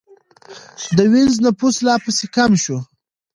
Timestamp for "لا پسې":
1.85-2.25